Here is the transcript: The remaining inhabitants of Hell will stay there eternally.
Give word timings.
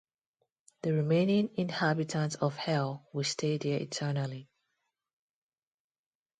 The 0.81 0.93
remaining 0.93 1.51
inhabitants 1.57 2.33
of 2.33 2.55
Hell 2.55 3.07
will 3.13 3.23
stay 3.23 3.59
there 3.59 3.79
eternally. 3.79 4.49